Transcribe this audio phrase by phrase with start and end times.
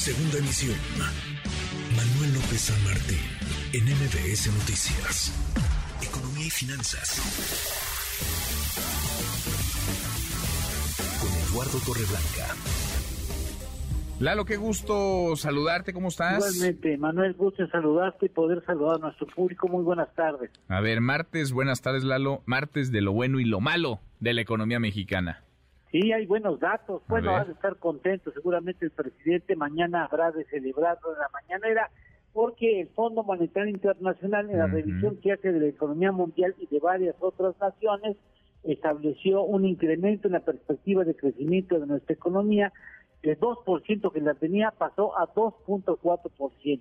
[0.00, 0.78] Segunda emisión.
[1.94, 3.20] Manuel López San Martín,
[3.74, 5.30] en MBS Noticias.
[6.00, 7.20] Economía y finanzas.
[11.20, 12.56] Con Eduardo Torreblanca.
[14.20, 16.38] Lalo, qué gusto saludarte, ¿cómo estás?
[16.38, 19.68] Igualmente, Manuel, gusto en saludarte y poder saludar a nuestro público.
[19.68, 20.50] Muy buenas tardes.
[20.68, 22.40] A ver, martes, buenas tardes, Lalo.
[22.46, 25.44] Martes de lo bueno y lo malo de la economía mexicana.
[25.90, 27.02] Sí, hay buenos datos.
[27.08, 28.30] Bueno, vas a estar contento.
[28.32, 31.90] Seguramente el presidente mañana habrá de celebrarlo en la mañanera
[32.32, 36.66] porque el Fondo Monetario Internacional, en la revisión que hace de la economía mundial y
[36.66, 38.16] de varias otras naciones,
[38.62, 42.72] estableció un incremento en la perspectiva de crecimiento de nuestra economía
[43.22, 46.80] de 2% que la tenía pasó a 2.4%.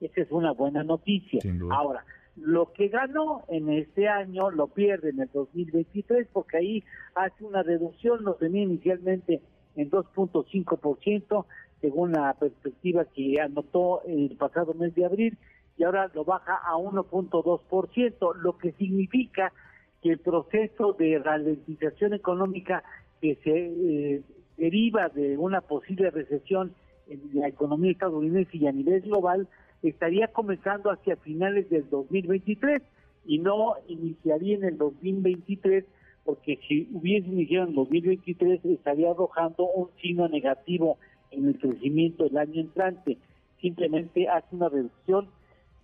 [0.00, 1.40] Esa es una buena noticia.
[1.70, 2.04] Ahora,
[2.36, 7.62] lo que ganó en este año lo pierde en el 2023 porque ahí hace una
[7.62, 9.42] reducción, lo tenía inicialmente
[9.76, 11.44] en 2.5%
[11.80, 15.36] según la perspectiva que anotó el pasado mes de abril
[15.76, 19.52] y ahora lo baja a 1.2%, lo que significa
[20.00, 22.84] que el proceso de ralentización económica
[23.20, 24.22] que se eh,
[24.56, 26.74] deriva de una posible recesión
[27.08, 29.48] en la economía estadounidense y a nivel global
[29.82, 32.82] estaría comenzando hacia finales del 2023
[33.26, 35.84] y no iniciaría en el 2023
[36.24, 40.98] porque si hubiese iniciado en el 2023 estaría arrojando un signo negativo
[41.30, 43.18] en el crecimiento del año entrante.
[43.60, 45.28] Simplemente hace una reducción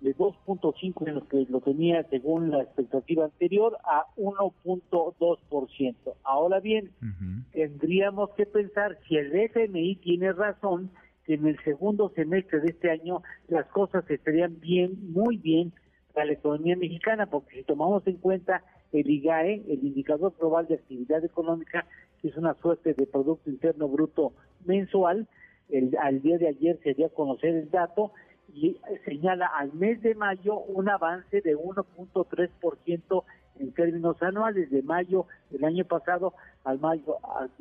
[0.00, 5.94] de 2.5 en lo que lo tenía según la expectativa anterior a 1.2%.
[6.22, 6.90] Ahora bien,
[7.52, 10.90] tendríamos que pensar si el FMI tiene razón
[11.26, 15.72] que en el segundo semestre de este año las cosas estarían bien, muy bien
[16.14, 20.76] para la economía mexicana, porque si tomamos en cuenta el IGAE, el Indicador Global de
[20.76, 21.84] Actividad Económica,
[22.22, 24.32] que es una suerte de Producto Interno Bruto
[24.64, 25.26] mensual,
[25.68, 28.12] el, al día de ayer se dio a conocer el dato
[28.54, 33.24] y señala al mes de mayo un avance de 1.3%
[33.58, 36.34] en términos anuales de mayo del año pasado
[36.64, 37.16] al mayo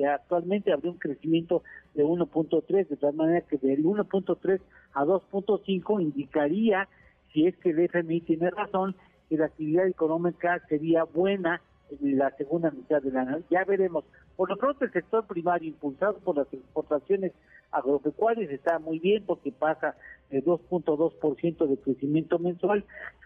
[0.08, 1.64] actualmente habría un crecimiento
[1.94, 4.60] de 1.3 de tal manera que del 1.3
[4.94, 6.88] a 2.5 indicaría
[7.32, 8.96] si es que el FMI tiene razón
[9.30, 13.42] que la actividad económica sería buena en la segunda mitad del año.
[13.50, 14.06] Ya veremos.
[14.36, 17.32] Por lo pronto el sector primario impulsado por las exportaciones
[17.72, 19.96] agropecuarias está muy bien porque pasa
[20.30, 22.86] de 2.2% de crecimiento mensual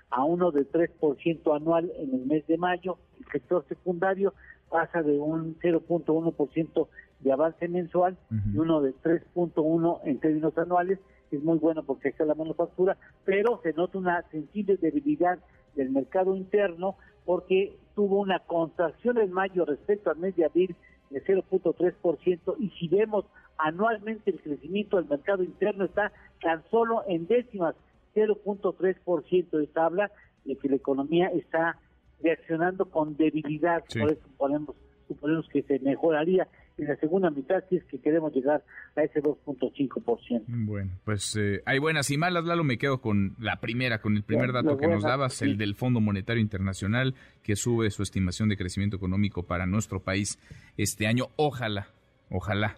[0.10, 2.98] a uno de 3% anual en el mes de mayo.
[3.20, 4.34] El sector secundario
[4.70, 6.88] pasa de un 0.1%
[7.20, 8.18] de avance mensual
[8.54, 11.00] y uno de 3.1 en términos anuales.
[11.32, 15.38] Es muy bueno porque está la manufactura, pero se nota una sensible debilidad
[15.76, 16.96] del mercado interno
[17.26, 20.76] porque tuvo una contracción en mayo respecto al mes de abril
[21.12, 23.26] de 0.3% y si vemos
[23.60, 26.12] anualmente el crecimiento del mercado interno está
[26.42, 27.76] tan solo en décimas,
[28.16, 30.12] 0.3% esta habla
[30.46, 31.78] de que la economía está
[32.24, 34.76] reaccionando con debilidad, por eso suponemos,
[35.08, 36.48] suponemos que se mejoraría
[36.78, 38.64] en la segunda mitad si es que queremos llegar
[38.96, 40.44] a ese 2.5%.
[40.48, 44.24] Bueno, pues eh, hay buenas y malas, Lalo, me quedo con la primera, con el
[44.24, 48.56] primer dato que nos dabas, el del Fondo Monetario Internacional, que sube su estimación de
[48.56, 50.40] crecimiento económico para nuestro país
[50.78, 51.26] este año.
[51.36, 51.90] Ojalá,
[52.30, 52.78] ojalá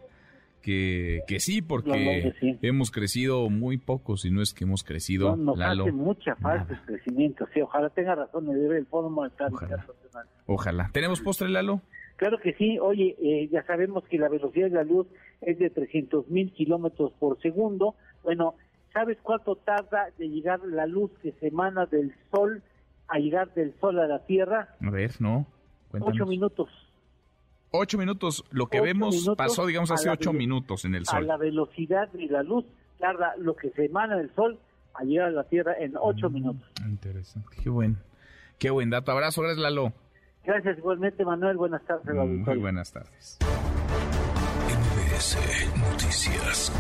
[0.62, 5.36] que, que sí, porque hemos crecido muy poco, si no es que hemos crecido.
[5.36, 10.28] No, nos hace mucha falta el crecimiento, sí, ojalá tenga razón el Fondo Monetario Internacional.
[10.46, 10.90] Ojalá.
[10.94, 11.82] ¿Tenemos postre, Lalo?
[12.18, 15.08] Claro que sí, oye, eh, ya sabemos que la velocidad de la luz
[15.42, 17.96] es de 300 mil kilómetros por segundo.
[18.24, 18.54] Bueno,
[18.94, 22.62] ¿sabes cuánto tarda de llegar la luz que se emana del sol
[23.08, 24.76] a llegar del sol a la Tierra?
[24.82, 25.48] A ver, no.
[26.00, 26.70] Ocho minutos.
[27.72, 28.44] Ocho minutos.
[28.52, 31.20] Lo que vemos pasó, digamos, hace ocho minutos en el sol.
[31.20, 32.66] A la velocidad de la luz
[33.00, 34.60] tarda lo que se emana del sol
[34.94, 36.70] a llegar a la Tierra en ocho mm, minutos.
[36.86, 37.58] Interesante.
[37.64, 37.98] Qué buen,
[38.60, 39.14] qué buen dato.
[39.14, 39.94] Abrazo, gracias, Lalo.
[40.44, 41.56] Gracias igualmente, Manuel.
[41.56, 42.14] Buenas tardes.
[42.14, 43.40] Muy buenas tardes.
[44.68, 45.38] MBS
[45.78, 46.74] Noticias.